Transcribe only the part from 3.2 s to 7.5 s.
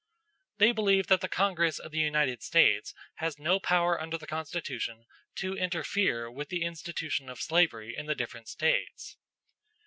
no power under the Constitution to interfere with the institution of